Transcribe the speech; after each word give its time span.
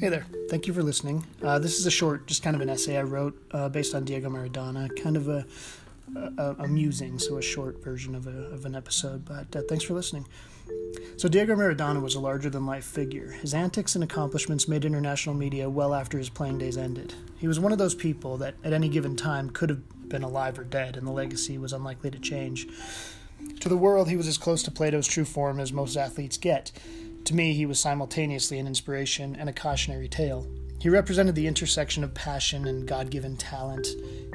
Hey 0.00 0.08
there. 0.08 0.24
Thank 0.48 0.66
you 0.66 0.72
for 0.72 0.82
listening. 0.82 1.26
Uh, 1.42 1.58
this 1.58 1.78
is 1.78 1.84
a 1.84 1.90
short, 1.90 2.26
just 2.26 2.42
kind 2.42 2.56
of 2.56 2.62
an 2.62 2.70
essay 2.70 2.96
I 2.96 3.02
wrote 3.02 3.38
uh, 3.50 3.68
based 3.68 3.94
on 3.94 4.06
Diego 4.06 4.30
Maradona, 4.30 4.88
kind 4.98 5.14
of 5.14 5.28
a, 5.28 5.44
a, 6.16 6.56
a 6.60 6.66
musing, 6.66 7.18
so 7.18 7.36
a 7.36 7.42
short 7.42 7.84
version 7.84 8.14
of, 8.14 8.26
a, 8.26 8.46
of 8.46 8.64
an 8.64 8.74
episode. 8.74 9.26
But 9.26 9.54
uh, 9.54 9.60
thanks 9.68 9.84
for 9.84 9.92
listening. 9.92 10.26
So, 11.18 11.28
Diego 11.28 11.54
Maradona 11.54 12.00
was 12.00 12.14
a 12.14 12.20
larger 12.20 12.48
than 12.48 12.64
life 12.64 12.86
figure. 12.86 13.32
His 13.32 13.52
antics 13.52 13.94
and 13.94 14.02
accomplishments 14.02 14.66
made 14.66 14.86
international 14.86 15.34
media 15.34 15.68
well 15.68 15.92
after 15.92 16.16
his 16.16 16.30
playing 16.30 16.56
days 16.56 16.78
ended. 16.78 17.12
He 17.36 17.46
was 17.46 17.60
one 17.60 17.70
of 17.70 17.76
those 17.76 17.94
people 17.94 18.38
that 18.38 18.54
at 18.64 18.72
any 18.72 18.88
given 18.88 19.16
time 19.16 19.50
could 19.50 19.68
have 19.68 20.08
been 20.08 20.22
alive 20.22 20.58
or 20.58 20.64
dead, 20.64 20.96
and 20.96 21.06
the 21.06 21.12
legacy 21.12 21.58
was 21.58 21.74
unlikely 21.74 22.10
to 22.12 22.18
change. 22.18 22.66
To 23.60 23.68
the 23.68 23.76
world, 23.76 24.08
he 24.08 24.16
was 24.16 24.28
as 24.28 24.38
close 24.38 24.62
to 24.62 24.70
Plato's 24.70 25.06
true 25.06 25.26
form 25.26 25.60
as 25.60 25.74
most 25.74 25.94
athletes 25.98 26.38
get. 26.38 26.72
To 27.24 27.34
me, 27.34 27.54
he 27.54 27.66
was 27.66 27.78
simultaneously 27.78 28.58
an 28.58 28.66
inspiration 28.66 29.36
and 29.36 29.48
a 29.48 29.52
cautionary 29.52 30.08
tale. 30.08 30.46
He 30.80 30.88
represented 30.88 31.34
the 31.34 31.46
intersection 31.46 32.02
of 32.02 32.14
passion 32.14 32.66
and 32.66 32.88
God 32.88 33.10
given 33.10 33.36
talent. 33.36 33.86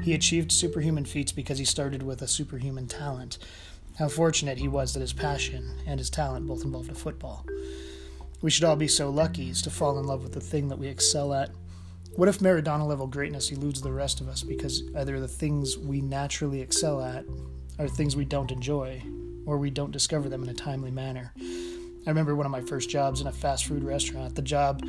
He 0.03 0.13
achieved 0.13 0.51
superhuman 0.51 1.05
feats 1.05 1.31
because 1.31 1.57
he 1.57 1.65
started 1.65 2.03
with 2.03 2.21
a 2.21 2.27
superhuman 2.27 2.87
talent. 2.87 3.39
How 3.97 4.09
fortunate 4.09 4.59
he 4.59 4.67
was 4.67 4.93
that 4.93 4.99
his 4.99 5.13
passion 5.13 5.71
and 5.87 5.99
his 5.99 6.09
talent 6.09 6.45
both 6.45 6.63
involved 6.63 6.91
a 6.91 6.95
football. 6.95 7.45
We 8.41 8.51
should 8.51 8.63
all 8.63 8.75
be 8.75 8.87
so 8.87 9.09
lucky 9.09 9.49
as 9.49 9.63
to 9.63 9.71
fall 9.71 9.97
in 9.97 10.05
love 10.05 10.21
with 10.21 10.33
the 10.33 10.41
thing 10.41 10.67
that 10.67 10.77
we 10.77 10.87
excel 10.87 11.33
at. 11.33 11.49
What 12.15 12.29
if 12.29 12.39
Maradona 12.39 12.85
level 12.85 13.07
greatness 13.07 13.51
eludes 13.51 13.81
the 13.81 13.91
rest 13.91 14.21
of 14.21 14.27
us 14.27 14.43
because 14.43 14.83
either 14.95 15.19
the 15.19 15.27
things 15.27 15.77
we 15.77 15.99
naturally 15.99 16.61
excel 16.61 17.01
at 17.01 17.25
are 17.79 17.87
things 17.87 18.15
we 18.15 18.23
don't 18.23 18.51
enjoy, 18.51 19.01
or 19.45 19.57
we 19.57 19.69
don't 19.69 19.91
discover 19.91 20.29
them 20.29 20.43
in 20.43 20.49
a 20.49 20.53
timely 20.53 20.91
manner? 20.91 21.33
I 22.05 22.09
remember 22.09 22.35
one 22.35 22.45
of 22.45 22.51
my 22.51 22.61
first 22.61 22.89
jobs 22.89 23.21
in 23.21 23.27
a 23.27 23.31
fast 23.31 23.65
food 23.65 23.83
restaurant. 23.83 24.35
The 24.35 24.41
job 24.41 24.87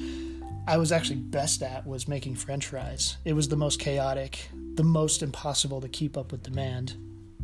I 0.68 0.76
was 0.76 0.92
actually 0.92 1.16
best 1.16 1.62
at 1.62 1.86
was 1.86 2.08
making 2.08 2.34
french 2.34 2.66
fries. 2.66 3.16
It 3.24 3.32
was 3.32 3.48
the 3.48 3.56
most 3.56 3.80
chaotic, 3.80 4.50
the 4.74 4.82
most 4.82 5.22
impossible 5.22 5.80
to 5.80 5.88
keep 5.88 6.16
up 6.16 6.32
with 6.32 6.42
demand 6.42 6.94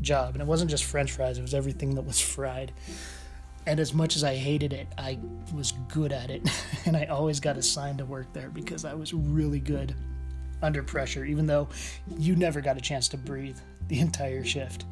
job. 0.01 0.35
And 0.35 0.43
it 0.43 0.47
wasn't 0.47 0.71
just 0.71 0.85
french 0.85 1.13
fries, 1.13 1.39
it 1.39 1.43
was 1.43 1.55
everything 1.55 1.95
that 1.95 2.03
was 2.03 2.21
fried. 2.21 2.73
And 3.65 3.79
as 3.79 3.95
much 3.95 4.17
as 4.17 4.25
I 4.25 4.35
hated 4.35 4.73
it, 4.73 4.89
I 4.99 5.19
was 5.55 5.73
good 5.89 6.13
at 6.13 6.31
it. 6.31 6.49
and 6.85 6.97
I 6.97 7.05
always 7.07 7.41
got 7.41 7.57
assigned 7.57 7.99
to 7.99 8.05
work 8.05 8.33
there 8.33 8.51
because 8.51 8.85
I 8.85 8.95
was 8.95 9.15
really 9.15 9.61
good 9.61 9.95
under 10.61 10.83
pressure, 10.83 11.25
even 11.25 11.47
though 11.47 11.69
you 12.19 12.37
never 12.37 12.61
got 12.61 12.77
a 12.77 12.81
chance 12.81 13.09
to 13.09 13.17
breathe 13.17 13.59
the 13.89 14.01
entire 14.01 14.45
shift. 14.45 14.85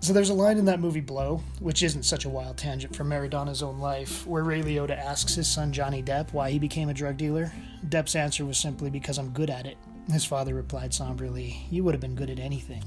So 0.00 0.12
there's 0.12 0.30
a 0.30 0.34
line 0.34 0.58
in 0.58 0.64
that 0.66 0.78
movie 0.78 1.00
Blow, 1.00 1.42
which 1.58 1.82
isn't 1.82 2.04
such 2.04 2.24
a 2.24 2.28
wild 2.28 2.56
tangent 2.56 2.94
from 2.94 3.08
Maradona's 3.08 3.64
own 3.64 3.80
life, 3.80 4.24
where 4.28 4.44
Ray 4.44 4.62
Liotta 4.62 4.96
asks 4.96 5.34
his 5.34 5.48
son 5.48 5.72
Johnny 5.72 6.02
Depp 6.04 6.32
why 6.32 6.50
he 6.50 6.58
became 6.58 6.88
a 6.88 6.94
drug 6.94 7.16
dealer. 7.16 7.52
Depp's 7.88 8.14
answer 8.14 8.44
was 8.44 8.58
simply 8.58 8.90
because 8.90 9.18
I'm 9.18 9.30
good 9.30 9.50
at 9.50 9.66
it. 9.66 9.76
His 10.10 10.24
father 10.24 10.54
replied 10.54 10.94
somberly, 10.94 11.66
You 11.68 11.82
would 11.82 11.94
have 11.94 12.00
been 12.00 12.14
good 12.14 12.30
at 12.30 12.38
anything. 12.38 12.84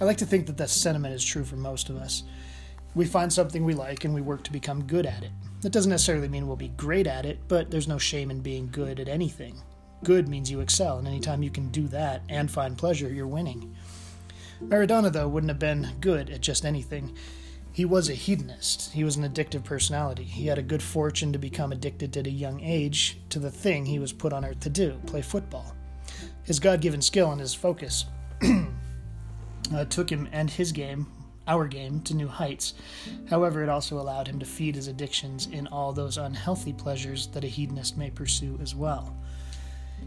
I 0.00 0.04
like 0.04 0.18
to 0.18 0.26
think 0.26 0.46
that 0.46 0.58
that 0.58 0.70
sentiment 0.70 1.14
is 1.14 1.24
true 1.24 1.44
for 1.44 1.56
most 1.56 1.88
of 1.88 1.96
us. 1.96 2.24
We 2.94 3.06
find 3.06 3.32
something 3.32 3.64
we 3.64 3.74
like 3.74 4.04
and 4.04 4.14
we 4.14 4.20
work 4.20 4.44
to 4.44 4.52
become 4.52 4.84
good 4.84 5.06
at 5.06 5.24
it. 5.24 5.30
That 5.62 5.72
doesn't 5.72 5.90
necessarily 5.90 6.28
mean 6.28 6.46
we'll 6.46 6.56
be 6.56 6.68
great 6.68 7.06
at 7.06 7.24
it, 7.24 7.38
but 7.48 7.70
there's 7.70 7.88
no 7.88 7.98
shame 7.98 8.30
in 8.30 8.40
being 8.40 8.68
good 8.70 9.00
at 9.00 9.08
anything. 9.08 9.60
Good 10.04 10.28
means 10.28 10.50
you 10.50 10.60
excel, 10.60 10.98
and 10.98 11.08
anytime 11.08 11.42
you 11.42 11.50
can 11.50 11.70
do 11.70 11.88
that 11.88 12.22
and 12.28 12.50
find 12.50 12.78
pleasure, 12.78 13.08
you're 13.08 13.26
winning. 13.26 13.74
Maradona, 14.62 15.12
though, 15.12 15.28
wouldn't 15.28 15.50
have 15.50 15.58
been 15.58 15.88
good 16.00 16.30
at 16.30 16.40
just 16.40 16.64
anything. 16.64 17.16
He 17.72 17.84
was 17.84 18.08
a 18.08 18.14
hedonist. 18.14 18.92
He 18.92 19.04
was 19.04 19.16
an 19.16 19.22
addictive 19.22 19.62
personality. 19.62 20.24
He 20.24 20.48
had 20.48 20.58
a 20.58 20.62
good 20.62 20.82
fortune 20.82 21.32
to 21.32 21.38
become 21.38 21.70
addicted 21.70 22.16
at 22.16 22.26
a 22.26 22.30
young 22.30 22.60
age 22.60 23.18
to 23.28 23.38
the 23.38 23.52
thing 23.52 23.86
he 23.86 24.00
was 24.00 24.12
put 24.12 24.32
on 24.32 24.44
earth 24.44 24.60
to 24.60 24.70
do 24.70 25.00
play 25.06 25.22
football. 25.22 25.76
His 26.42 26.58
God 26.58 26.80
given 26.80 27.00
skill 27.00 27.30
and 27.30 27.40
his 27.40 27.54
focus 27.54 28.06
uh, 29.72 29.84
took 29.84 30.10
him 30.10 30.28
and 30.32 30.50
his 30.50 30.72
game, 30.72 31.06
our 31.46 31.68
game, 31.68 32.00
to 32.00 32.14
new 32.14 32.26
heights. 32.26 32.74
However, 33.30 33.62
it 33.62 33.68
also 33.68 34.00
allowed 34.00 34.26
him 34.26 34.40
to 34.40 34.46
feed 34.46 34.74
his 34.74 34.88
addictions 34.88 35.46
in 35.46 35.66
all 35.68 35.92
those 35.92 36.18
unhealthy 36.18 36.72
pleasures 36.72 37.28
that 37.28 37.44
a 37.44 37.48
hedonist 37.48 37.96
may 37.96 38.10
pursue 38.10 38.58
as 38.60 38.74
well. 38.74 39.16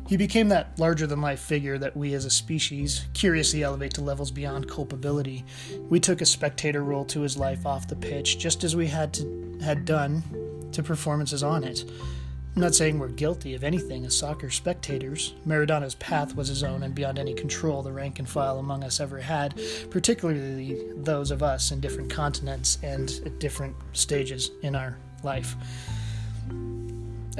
He 0.07 0.17
became 0.17 0.49
that 0.49 0.77
larger 0.77 1.07
than 1.07 1.21
life 1.21 1.39
figure 1.39 1.77
that 1.77 1.95
we 1.95 2.13
as 2.13 2.25
a 2.25 2.29
species 2.29 3.05
curiously 3.13 3.63
elevate 3.63 3.93
to 3.93 4.01
levels 4.01 4.29
beyond 4.29 4.69
culpability. 4.69 5.45
We 5.89 5.99
took 5.99 6.19
a 6.21 6.25
spectator 6.25 6.83
role 6.83 7.05
to 7.05 7.21
his 7.21 7.37
life 7.37 7.65
off 7.65 7.87
the 7.87 7.95
pitch, 7.95 8.37
just 8.37 8.63
as 8.63 8.75
we 8.75 8.87
had 8.87 9.13
to 9.13 9.57
had 9.63 9.85
done 9.85 10.23
to 10.73 10.83
performances 10.83 11.43
on 11.43 11.63
it. 11.63 11.85
I'm 12.55 12.61
not 12.61 12.75
saying 12.75 12.99
we're 12.99 13.07
guilty 13.07 13.53
of 13.53 13.63
anything 13.63 14.05
as 14.05 14.17
soccer 14.17 14.49
spectators. 14.49 15.33
Maradona's 15.45 15.95
path 15.95 16.35
was 16.35 16.49
his 16.49 16.63
own 16.63 16.83
and 16.83 16.93
beyond 16.93 17.17
any 17.17 17.33
control 17.33 17.81
the 17.81 17.93
rank 17.93 18.19
and 18.19 18.27
file 18.27 18.59
among 18.59 18.83
us 18.83 18.99
ever 18.99 19.19
had, 19.19 19.57
particularly 19.89 20.77
those 20.97 21.31
of 21.31 21.41
us 21.41 21.71
in 21.71 21.79
different 21.79 22.09
continents 22.09 22.77
and 22.83 23.21
at 23.25 23.39
different 23.39 23.77
stages 23.93 24.51
in 24.63 24.75
our 24.75 24.97
life. 25.23 25.55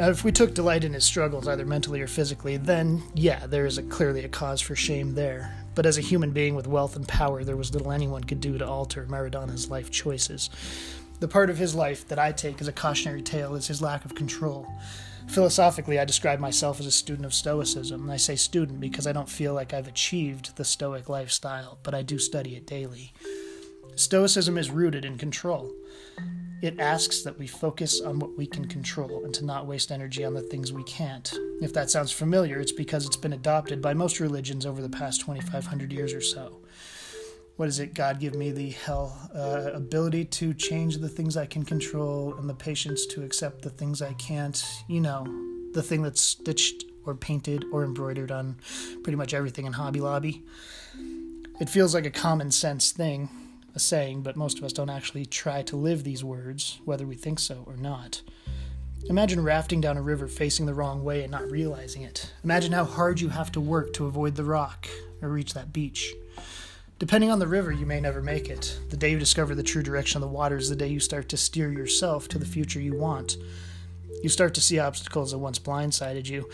Uh, 0.02 0.10
if 0.10 0.24
we 0.24 0.32
took 0.32 0.56
delight 0.56 0.84
in 0.84 0.94
his 0.94 1.06
struggles, 1.06 1.48
either 1.48 1.64
mentally 1.64 2.02
or 2.02 2.08
physically, 2.08 2.58
then 2.58 3.04
yeah, 3.14 3.46
there 3.46 3.68
is 3.68 3.78
a, 3.78 3.84
clearly 3.84 4.26
a 4.26 4.30
cause 4.30 4.60
for 4.60 4.76
shame 4.76 5.14
there. 5.14 5.56
But 5.76 5.86
as 5.86 6.00
a 6.00 6.02
human 6.02 6.32
being 6.32 6.56
with 6.56 6.66
wealth 6.66 6.96
and 6.96 7.08
power, 7.08 7.44
there 7.44 7.56
was 7.56 7.72
little 7.72 7.92
anyone 7.92 8.24
could 8.24 8.42
do 8.42 8.58
to 8.58 8.68
alter 8.68 9.06
Maradona's 9.06 9.70
life 9.70 9.92
choices. 9.92 10.50
The 11.20 11.28
part 11.28 11.52
of 11.52 11.60
his 11.60 11.76
life 11.76 12.08
that 12.08 12.18
I 12.18 12.32
take 12.32 12.60
as 12.62 12.68
a 12.68 12.74
cautionary 12.74 13.22
tale 13.22 13.54
is 13.54 13.68
his 13.68 13.80
lack 13.80 14.04
of 14.04 14.16
control. 14.16 14.68
Philosophically, 15.28 16.00
I 16.00 16.06
describe 16.06 16.40
myself 16.40 16.80
as 16.80 16.88
a 16.88 16.92
student 16.92 17.28
of 17.28 17.34
Stoicism. 17.34 18.10
I 18.10 18.18
say 18.18 18.36
student 18.36 18.80
because 18.80 19.06
I 19.06 19.12
don't 19.12 19.30
feel 19.30 19.54
like 19.54 19.72
I've 19.72 19.88
achieved 19.88 20.56
the 20.56 20.66
Stoic 20.66 21.10
lifestyle, 21.10 21.78
but 21.84 21.94
I 21.94 22.02
do 22.02 22.18
study 22.18 22.56
it 22.56 22.66
daily. 22.66 23.14
Stoicism 23.96 24.58
is 24.58 24.72
rooted 24.72 25.06
in 25.06 25.20
control. 25.20 25.72
It 26.62 26.80
asks 26.80 27.24
that 27.24 27.40
we 27.40 27.48
focus 27.48 28.02
on 28.02 28.20
what 28.20 28.38
we 28.38 28.46
can 28.46 28.68
control 28.68 29.26
and 29.26 29.34
to 29.34 29.44
not 29.44 29.66
waste 29.66 29.92
energy 29.92 30.24
on 30.24 30.36
the 30.36 30.42
things 30.42 30.72
we 30.72 30.84
can't. 30.84 31.34
If 31.60 31.74
that 31.74 31.90
sounds 31.90 32.12
familiar, 32.12 32.60
it's 32.60 32.72
because 32.72 33.08
it's 33.08 33.18
been 33.18 33.34
adopted 33.34 33.82
by 33.82 33.96
most 33.96 34.20
religions 34.20 34.66
over 34.66 34.80
the 34.80 34.90
past 34.90 35.22
2,500 35.22 35.92
years 35.92 36.14
or 36.14 36.22
so. 36.22 36.60
What 37.56 37.68
is 37.68 37.80
it? 37.80 37.96
God 37.96 38.20
give 38.20 38.36
me 38.36 38.52
the 38.52 38.70
hell 38.70 39.30
uh, 39.36 39.72
ability 39.74 40.26
to 40.26 40.54
change 40.54 40.98
the 40.98 41.10
things 41.10 41.36
I 41.36 41.48
can 41.48 41.66
control 41.66 42.36
and 42.36 42.48
the 42.48 42.54
patience 42.54 43.08
to 43.08 43.24
accept 43.24 43.64
the 43.64 43.70
things 43.72 44.02
I 44.02 44.14
can't. 44.14 44.64
You 44.88 45.02
know, 45.02 45.26
the 45.74 45.82
thing 45.82 46.04
that's 46.04 46.22
stitched 46.22 46.86
or 47.06 47.16
painted 47.16 47.66
or 47.72 47.84
embroidered 47.84 48.32
on 48.32 48.58
pretty 49.04 49.16
much 49.16 49.34
everything 49.34 49.66
in 49.66 49.74
Hobby 49.74 50.00
Lobby. 50.00 50.44
It 51.60 51.70
feels 51.70 51.94
like 51.94 52.06
a 52.06 52.12
common 52.12 52.52
sense 52.52 52.92
thing, 52.92 53.30
a 53.74 53.80
saying, 53.80 54.22
but 54.22 54.36
most 54.36 54.58
of 54.58 54.64
us 54.64 54.74
don't 54.74 54.90
actually 54.90 55.26
try 55.26 55.62
to 55.64 55.76
live 55.76 56.04
these 56.04 56.24
words, 56.24 56.80
whether 56.86 57.08
we 57.08 57.16
think 57.16 57.40
so 57.40 57.64
or 57.66 57.78
not. 57.78 58.22
Imagine 59.10 59.44
rafting 59.44 59.82
down 59.82 59.98
a 59.98 60.02
river 60.02 60.28
facing 60.28 60.66
the 60.66 60.74
wrong 60.74 61.04
way 61.04 61.24
and 61.24 61.32
not 61.32 61.50
realizing 61.50 62.04
it. 62.04 62.32
Imagine 62.44 62.72
how 62.72 62.86
hard 62.86 63.20
you 63.20 63.30
have 63.30 63.52
to 63.54 63.62
work 63.62 63.94
to 63.94 64.06
avoid 64.06 64.36
the 64.36 64.44
rock 64.44 64.88
or 65.22 65.30
reach 65.30 65.54
that 65.54 65.74
beach. 65.74 66.14
Depending 67.00 67.32
on 67.32 67.40
the 67.40 67.48
river, 67.48 67.72
you 67.72 67.88
may 67.88 68.00
never 68.00 68.22
make 68.22 68.48
it. 68.48 68.80
The 68.90 68.98
day 68.98 69.10
you 69.10 69.18
discover 69.18 69.56
the 69.56 69.64
true 69.64 69.82
direction 69.82 70.22
of 70.22 70.30
the 70.30 70.36
water 70.36 70.58
is 70.58 70.70
the 70.70 70.76
day 70.76 70.88
you 70.88 71.00
start 71.00 71.30
to 71.30 71.38
steer 71.38 71.72
yourself 71.72 72.28
to 72.28 72.38
the 72.38 72.46
future 72.46 72.80
you 72.80 72.96
want. 72.96 73.38
You 74.22 74.30
start 74.30 74.54
to 74.54 74.62
see 74.62 74.78
obstacles 74.78 75.32
that 75.32 75.40
once 75.40 75.58
blindsided 75.58 76.30
you. 76.30 76.48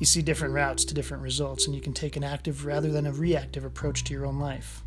You 0.00 0.06
see 0.06 0.22
different 0.22 0.54
routes 0.54 0.84
to 0.86 0.94
different 0.94 1.22
results, 1.22 1.66
and 1.66 1.74
you 1.74 1.80
can 1.80 1.92
take 1.92 2.16
an 2.16 2.24
active 2.24 2.66
rather 2.66 2.90
than 2.90 3.06
a 3.06 3.12
reactive 3.12 3.64
approach 3.64 4.02
to 4.04 4.12
your 4.12 4.26
own 4.26 4.40
life. 4.40 4.82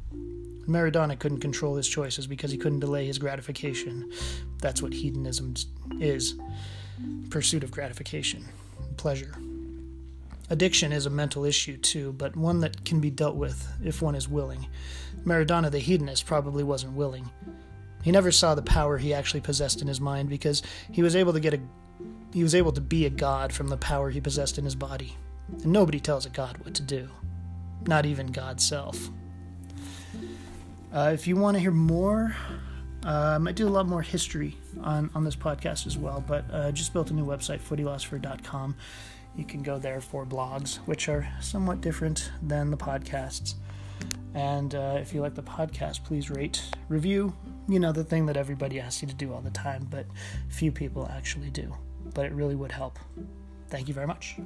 Maradona 0.67 1.17
couldn't 1.17 1.39
control 1.39 1.75
his 1.75 1.87
choices 1.87 2.27
because 2.27 2.51
he 2.51 2.57
couldn't 2.57 2.79
delay 2.79 3.05
his 3.05 3.17
gratification. 3.17 4.11
That's 4.59 4.81
what 4.81 4.93
hedonism 4.93 5.55
is 5.99 6.35
pursuit 7.29 7.63
of 7.63 7.71
gratification, 7.71 8.45
pleasure. 8.97 9.33
Addiction 10.49 10.91
is 10.91 11.05
a 11.05 11.11
mental 11.11 11.45
issue 11.45 11.77
too, 11.77 12.13
but 12.13 12.35
one 12.35 12.59
that 12.61 12.83
can 12.83 12.99
be 12.99 13.11
dealt 13.11 13.35
with 13.35 13.67
if 13.83 14.01
one 14.01 14.15
is 14.15 14.27
willing. 14.27 14.67
Maradona 15.23 15.69
the 15.69 15.79
hedonist 15.79 16.25
probably 16.25 16.63
wasn't 16.63 16.93
willing. 16.93 17.29
He 18.01 18.11
never 18.11 18.31
saw 18.31 18.55
the 18.55 18.61
power 18.61 18.97
he 18.97 19.13
actually 19.13 19.41
possessed 19.41 19.81
in 19.81 19.87
his 19.87 20.01
mind 20.01 20.29
because 20.29 20.63
he 20.91 21.03
was 21.03 21.15
able 21.15 21.33
to 21.33 21.39
get 21.39 21.53
a 21.53 21.59
he 22.33 22.43
was 22.43 22.55
able 22.55 22.71
to 22.71 22.81
be 22.81 23.05
a 23.05 23.09
god 23.09 23.51
from 23.51 23.67
the 23.67 23.77
power 23.77 24.09
he 24.09 24.21
possessed 24.21 24.57
in 24.57 24.65
his 24.65 24.75
body. 24.75 25.15
And 25.51 25.67
nobody 25.67 25.99
tells 25.99 26.25
a 26.25 26.29
god 26.29 26.57
what 26.59 26.75
to 26.75 26.83
do. 26.83 27.09
Not 27.87 28.05
even 28.05 28.27
God's 28.27 28.67
self. 28.67 29.09
Uh, 30.93 31.11
if 31.13 31.27
you 31.27 31.35
want 31.35 31.55
to 31.55 31.61
hear 31.61 31.71
more, 31.71 32.35
uh, 33.05 33.39
I 33.45 33.51
do 33.51 33.67
a 33.67 33.69
lot 33.69 33.87
more 33.87 34.01
history 34.01 34.57
on, 34.81 35.09
on 35.13 35.23
this 35.23 35.35
podcast 35.35 35.87
as 35.87 35.97
well, 35.97 36.23
but 36.27 36.45
uh, 36.51 36.71
just 36.71 36.93
built 36.93 37.11
a 37.11 37.13
new 37.13 37.25
website, 37.25 37.59
footylosopher.com. 37.59 38.75
You 39.35 39.45
can 39.45 39.61
go 39.61 39.77
there 39.77 40.01
for 40.01 40.25
blogs, 40.25 40.77
which 40.87 41.07
are 41.07 41.27
somewhat 41.41 41.81
different 41.81 42.31
than 42.41 42.71
the 42.71 42.77
podcasts. 42.77 43.53
And 44.33 44.75
uh, 44.75 44.97
if 44.99 45.13
you 45.13 45.21
like 45.21 45.35
the 45.35 45.43
podcast, 45.43 46.03
please 46.03 46.29
rate, 46.29 46.61
review. 46.87 47.33
You 47.67 47.79
know, 47.79 47.91
the 47.91 48.03
thing 48.03 48.25
that 48.27 48.37
everybody 48.37 48.79
asks 48.79 49.01
you 49.01 49.07
to 49.07 49.13
do 49.13 49.33
all 49.33 49.41
the 49.41 49.49
time, 49.51 49.87
but 49.89 50.05
few 50.49 50.71
people 50.71 51.07
actually 51.11 51.49
do. 51.51 51.73
but 52.13 52.25
it 52.25 52.31
really 52.33 52.55
would 52.55 52.71
help. 52.71 52.97
Thank 53.69 53.87
you 53.87 53.93
very 53.93 54.07
much. 54.07 54.37